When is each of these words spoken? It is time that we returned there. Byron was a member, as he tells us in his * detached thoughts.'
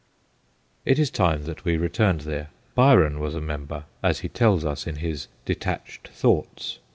It 0.83 0.97
is 0.97 1.11
time 1.11 1.43
that 1.43 1.63
we 1.63 1.77
returned 1.77 2.21
there. 2.21 2.49
Byron 2.73 3.19
was 3.19 3.35
a 3.35 3.39
member, 3.39 3.83
as 4.01 4.21
he 4.21 4.29
tells 4.29 4.65
us 4.65 4.87
in 4.87 4.95
his 4.95 5.27
* 5.35 5.45
detached 5.45 6.07
thoughts.' 6.07 6.79